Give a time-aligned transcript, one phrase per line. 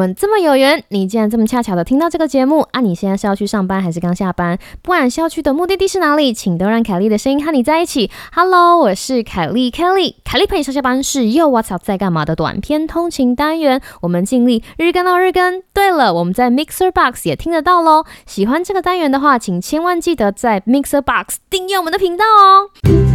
[0.00, 2.80] 们这么有缘，你竟然这么恰巧的听到这个节目啊！
[2.80, 4.58] 你现在是要去上班还是刚下班？
[4.80, 8.10] 不管是要去的目的地是哪里，请都让凯莉的声音和你在一起。
[8.32, 15.62] Hello，我是凯莉，Kelly，凯莉陪你上下班是又 What's up 在干嘛的短篇通勤单元，我们尽力日更到日更。
[15.74, 18.04] 对了，我们在 Mixer Box 也听得到喽。
[18.24, 23.09] 喜欢这个单元的话，请千万记得在 Mixer Box 订阅我们的频道哦。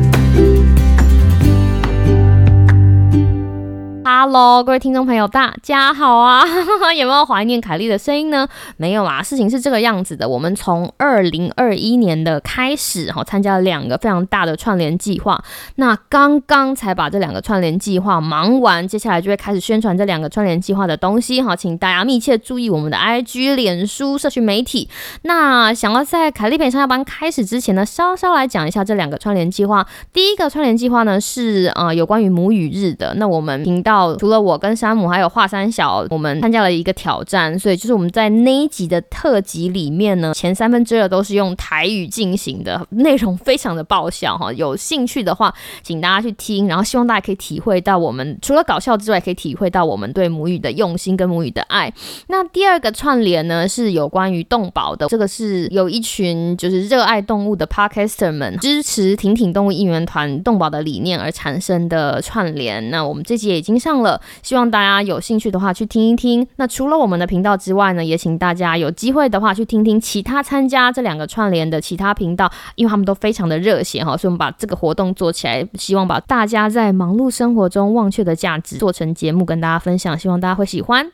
[4.27, 6.43] Hello，各位听众朋友，大家好啊！
[6.97, 8.47] 有没有怀念凯莉的声音呢？
[8.75, 10.27] 没有啦，事情是这个样子的。
[10.27, 15.39] 我们从二零二一年的开始，哈，参加了两个非常大的串联计划。
[15.75, 21.39] 那刚刚才把这两个串联计划忙完，接下来就会开始宣传这两个串联计划的东西。
[21.43, 24.89] 哈，请大家密切注意我们的 IG、脸书、社群媒体。
[25.21, 29.85] 那想要在凯莉陪上下班开始之前呢，稍稍来讲一下这两个串联计划。
[30.11, 33.13] 第一个串联计划呢是呃有关于母语日的。
[33.17, 34.14] 那我们频道。
[34.17, 44.51] 除了我跟山姆还有华山小，我们参加了一个挑战，所以就是我们在那一集的特辑里面呢，前三分之二都是用台语进行的，内容非常的爆笑哈。
[44.51, 51.93] 有兴趣的话，请大家去听，然后希望大家可以体会到我们除了搞笑之外，可以体会到我们对母语的用心跟母语的爱。
[52.27, 62.89] 那第二个串联呢，是有关于动保的，这个是有一群就是热爱动物的 Podcaster 们支持挺挺动物应援团动保的理念而产生的串联。
[62.89, 63.75] 那我们这集也已经。
[63.85, 66.47] 上了，希望大家有兴趣的话去听一听。
[66.55, 74.17] 那除了我们的频道之外呢，也请大家有机会的话去听听其他参加这两个串联的其他频道，因为他们都非常的热血哈。
[74.17, 81.05] 所以我们把这个活动做起来，希望把大家在忙碌生活中忘却的价值做成节目跟大家分享，希望大家会喜欢。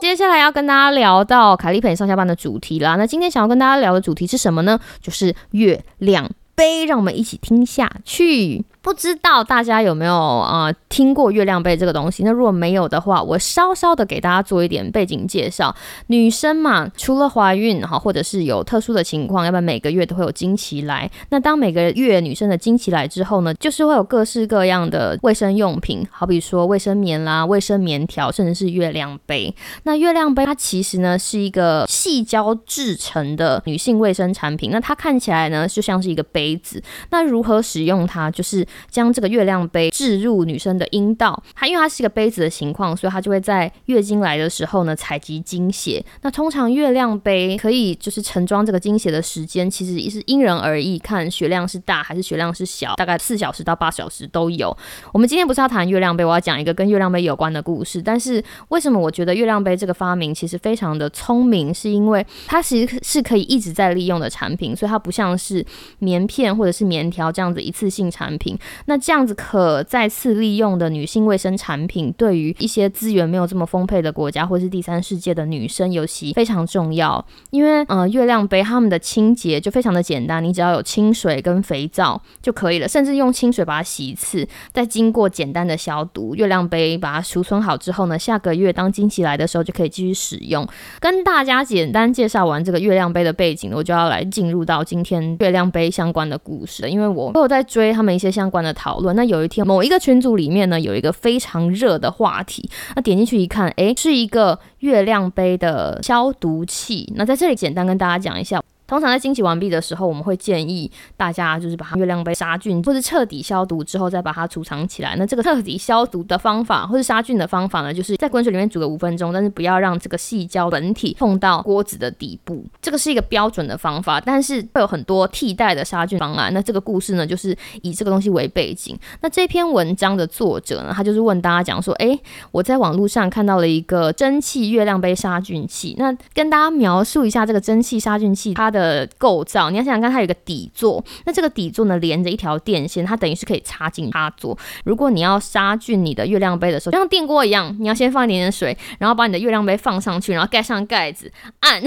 [0.00, 2.96] 接下来要跟大家聊到凯丽陪上下班的主题啦。
[2.96, 4.80] 那今天想要跟大家聊的主题是什么呢？
[5.00, 8.64] 就是月亮杯，让我们一起听下去。
[8.82, 12.24] 不知道大家有没有啊听过月亮杯这个东西？
[12.24, 15.74] 那如果没有的话，我稍稍的给大家做一点背景介绍。
[16.08, 21.08] 女生嘛，除了怀孕哈，或者是有特殊的情况，要不然每个月都会有经期来。
[21.30, 29.54] 那当每个月女生的经期来之后呢，就是会有各式各样的卫生用品，好比说卫生棉啦、卫生棉条，甚至是月亮杯。
[29.84, 34.72] 那月亮杯它其实呢是一个细胶制成的女性卫生产品。
[34.72, 36.82] 那它看起来呢就像是一个杯子。
[37.10, 38.28] 那如何使用它？
[38.32, 46.04] 就是将这个月亮杯置入女生的阴道，它因为它是一个杯子的情况，所以它就会在月经来的时候呢采集经血。
[46.22, 54.76] 那通常月亮杯可以就是盛装这个经血的时间，其实也是因人而异，看血量是大还是血量是小，大概四小时到八小时都有。
[55.12, 58.00] 我们今天不是要谈月亮杯，我要讲一个跟月亮杯有关的故事。
[58.02, 65.64] 但是为什么我觉得月亮杯这个发明其实非常的聪明，是因为它其实是可以一直在利用的产品，所以它不像是
[65.98, 68.58] 棉片或者是棉条这样子一次性产品。
[68.86, 77.24] 那这样子可再次利用的女性卫生产品，对于一些资源没有这么丰沛的国家或是第三世界的女生，尤其非常重要。
[77.50, 90.66] 因为呃，月亮杯它们的清洁就非常的简单，你只要有清水跟肥皂就可以了，甚至用清水把它洗一次，再经过简单的消毒，月亮杯把它储存好之后呢，下个月当经期来的时候就可以继续使用。
[91.00, 98.62] 跟大家简单介绍完这个月亮杯的背景，我就要来进入到今天月亮杯相关的故事，因为我有在追他们一些相关。
[98.62, 107.12] 的讨论，那有一天某一个群组里面呢，有一个非常热的话题，那点进去一看，诶，是一个月亮杯的消毒器。
[107.16, 108.62] 那在这里简单跟大家讲一下。
[108.86, 115.16] 通常在清洗完毕的时候，我们会建议大家就是把它月亮杯杀菌，或者彻底消毒之后再把它储藏起来。
[115.16, 122.62] 那这个彻底消毒的方法，或是杀菌的方法呢，就是在滚水里面煮个五分钟，但是不要让这个细胶本体碰到锅子的底部。
[122.82, 126.52] 这个是一个标准的方法，但是会有很多替代的杀菌方案。
[126.52, 128.94] 那这个故事呢，就是以这个东西为背景。
[129.22, 138.81] 那这篇文章的作者呢，他就是问大家讲说，诶，我在网络上看到了一个蒸汽月亮杯杀菌器，那跟大家描述一下这个蒸汽杀菌器它的。
[138.82, 144.58] 呃构造，你要想想看，它有个底座，那这个底座呢连着一条电线，它等于是可以插进插座。
[144.84, 151.30] 如果你要杀菌你的月亮杯的时候，就像电锅一样，你要先放一点点水，然后把你的月亮杯放上去，然后盖上盖子，
[151.60, 151.80] 按，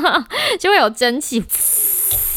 [0.60, 1.42] 就会有蒸汽。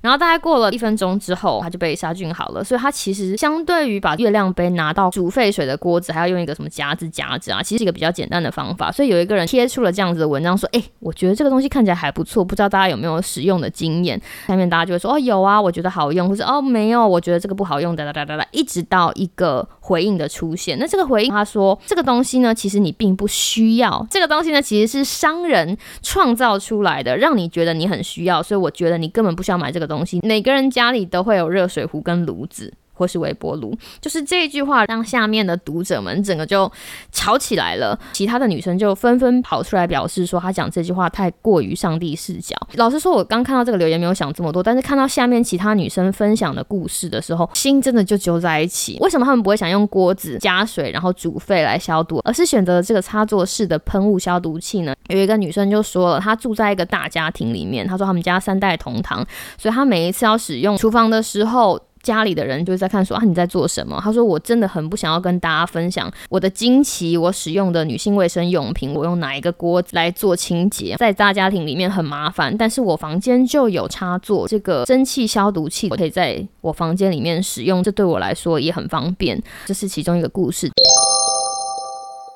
[0.00, 2.62] 然后大概过了一分钟之后，它就被杀菌好了。
[2.62, 8.90] 所以它其实相对于把月亮杯拿到煮沸水的锅子，还要用一个什么夹子夹着啊，其实是一个比较简单的方法。
[8.92, 20.78] 所以有一个人贴出了这样子的文章，说：“哎，我觉得这个东西看起来还不错，不知道大家有没有使用的经验？”下面大家就会说：“哦，有啊，我觉得好用。”或者“哦，没有，我觉得这个不好用。”哒哒哒哒哒，一直到一个回应的出现。
[20.78, 24.06] 那这个回应他说：“这个东西呢，其实你并不需要。
[24.10, 28.42] 这个东西呢，其实是商人创造出来的，让你觉得你很需要。
[28.42, 32.70] 所以我觉得你根本不需要买这个东西。”每个人家里都会有热水壶跟炉子。
[32.98, 33.74] 或是微波炉。
[34.00, 36.70] 就是这一句话让下面的读者们整个就
[37.12, 42.56] 吵起来了，其他的女生就纷纷跑出来表示说，她讲这句话太过于上帝视角。
[42.74, 48.98] 老实说，我刚看到这个留言没有想这么多，但是看到下面其他女生分享的故事的时候，心真的就揪在一起。
[49.00, 54.94] 为什么他们不会想用锅子加水然后煮沸来消毒，而是选择这个插座式的喷雾消毒器呢？
[55.08, 59.24] 有一个女生就说了，她住在一个大家庭里面，她说他们家三代同堂，
[59.56, 61.80] 所以她每一次要使用厨房的时候。
[62.02, 64.00] 家里的人就在看说啊你在做什么？
[64.02, 79.42] 他说我真的很不想要跟大家分享我的惊奇，我使用的女性卫生用品，我用哪一个锅来做清洁，在大家庭里面很麻烦，但是我房间就有插座这个蒸汽消毒器，我可以在我房间里面使用，这对我来说也很方便。
[79.66, 80.70] 这是其中一个故事。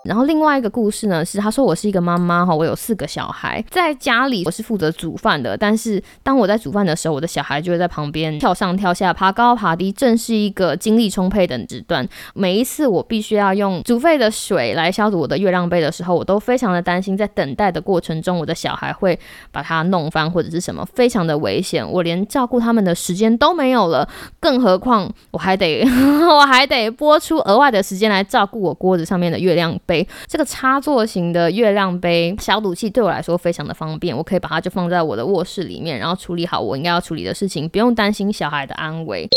[0.05, 12.07] 然后另外一个故事呢，是他说我是一个妈妈哈，我有四个小孩，在家里我是负责煮饭的，但是当我在煮饭的时候，我的小孩就会在旁边跳上跳下、爬高爬低，正是一个精力充沛的时段。
[12.35, 19.17] 每一次我必须要用煮沸的水来消毒我的月亮杯的时候，我都非常的担心，在等待的过程中，我的小孩会
[19.53, 21.89] 把它弄翻或者是什么，非常的危险。
[21.89, 24.09] 我连照顾他们的时间都没有了，
[24.41, 25.85] 更何况我还得
[26.29, 29.92] 我还得播出额外的时间来照顾我锅子上面的月亮杯。
[30.27, 39.29] 这个插座型的月亮杯消毒器对我来说非常的方便，我可以把它就放在我的卧室里面，然后处理好我应该要处理的事情，不用担心小孩的安危。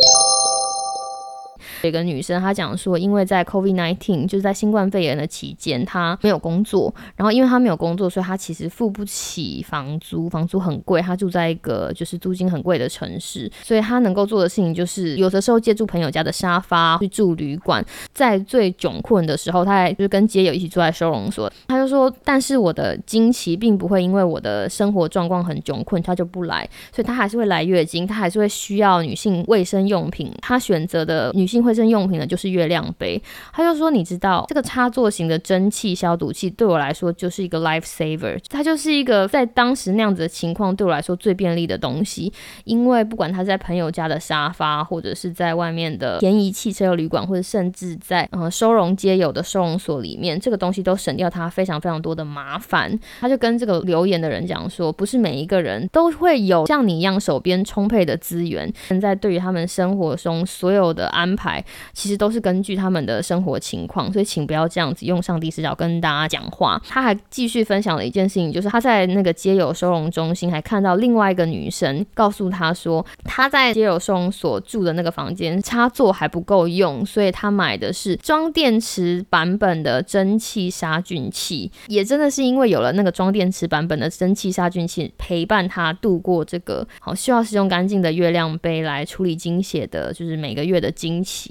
[1.83, 6.93] 有个女生，她讲说，因为在 COVID-19，就是在新冠肺炎的期间，她没有工作。
[7.15, 11.01] 然后，因为她没有工作，所以她其实付不起房租，房租很贵。
[11.01, 17.83] 她住在一个就是租金很贵的城市，所以她能够做的事情就是，有的时候借住朋友家的沙发去住旅馆。
[18.13, 21.51] 在最窘困的时候，她还就是跟街友一起住在收容所。
[21.67, 30.31] 她就说，但是我的经期并不会因为我的生活状况很窘困，她就不来，所以她还是会来月经，她还是会需要女性卫生用品。
[30.41, 31.64] 她选择的女性。
[31.65, 33.21] 卫生用品呢，就是月亮杯。
[33.51, 42.31] 他就说：“你知道这个插座型的蒸汽消毒器对我来说就是一个 life saver，它就是一个在当时那样子的情况对我来说最便利的东西。
[42.63, 52.97] 因为不管他在朋友家的沙发，或者是在外面的便宜汽车旅馆，或者甚至在呃收容街友的收容所里面，这个东西都省掉他非常非常多的麻烦。
[53.19, 61.54] 他就跟这个留言的人讲说：不是每一个人都会有像你一样手边充沛的资源，现在对于他们生活中所有的安排。”
[61.93, 66.81] 其实都是根据他们的生活情况，所以请不要这样子用上帝视角跟大家讲话。
[66.87, 81.71] 他还继续分享了一件事情，就是他在那个街友收容中心还看到另外一个女生告诉他说，他在街友收容所住的那个房间插座还不够用，所以他买的是装电池版本的蒸汽杀菌器。
[81.87, 91.44] 也真的是因为有了那个装电池版本的蒸汽杀菌器陪伴他度过这个好需要使用干净的月亮杯来处理精血的，就是每个月的经期。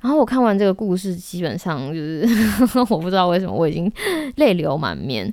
[0.00, 2.26] 然后我看完这个故事，基本上就是
[2.90, 3.90] 我不知道为什么我已经
[4.36, 5.32] 泪流满面，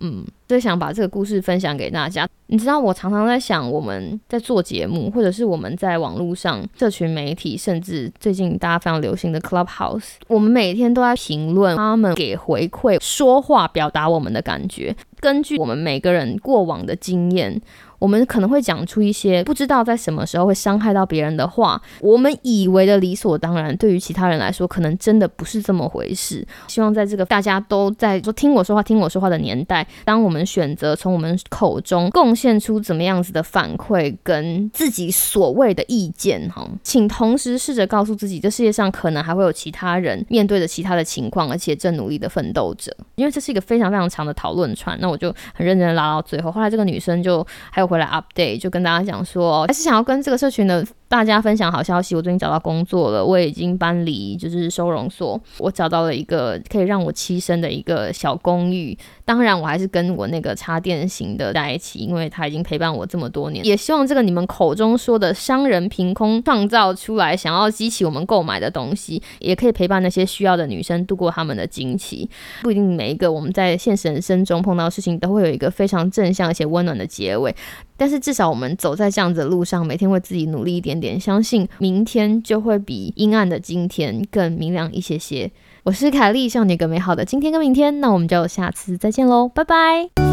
[0.00, 2.26] 嗯，所以想把这个故事分享给大家。
[2.46, 17.60] 你知道，我常常在想，我们在做节目，或者是我们在网络上、社群媒体，甚至最近大家非常流行的 Clubhouse，我们每天都在评论，他们给回馈，说话表达我们的感觉，根据我们每个人过往的经验。
[18.00, 26.46] 我们可能会讲出一些不知道在什么时候会伤害到别人的话，我们以为的理所当然，对于其他人来说，可能真的不是这么回事。
[26.68, 42.96] 希望在这个大家都在说听我说话、听我说话的年代，当我们选择从我们口中贡献出怎么样子的反馈跟自己所谓的意见，哈，请同时试着告诉自己，这世界上可能还会有其他人面对着其他的情况，而且正努力的奋斗着。
[43.16, 46.52] 因为这是一个非常非常长的讨论串，那我就很认真的拉到最后。
[46.52, 47.88] 后来这个女生就还有。
[47.88, 50.86] 回来 update 就跟大家讲说，还是想要跟这个社群的。
[51.08, 58.96] 大家分享好消息，我最近找到工作了，我已经搬离就是收容所，我找到了一个可以让我栖身的一个小公寓。
[59.24, 63.64] 当然，我还是跟我那个插电型的在一起，因为他已经陪伴我这么多年。
[63.64, 72.28] 也希望这个你们口中说的商人凭空创造出来想要激起我们购买的东西，也可以陪伴那些需要的女生度过他们的经期。
[72.60, 77.54] 不一定每一个我们在现实人生中碰到的事情都会有一个非常正向而且温暖的结尾。
[77.98, 85.50] 但是至少我们走在这样子的路上，每天为自己努力一点点，相信明天就会比阴暗的今天更明亮一些些。
[85.82, 88.00] 我是凯丽，希望你有个美好的今天跟明天。
[88.00, 90.27] 那我们就下次再见喽，拜拜。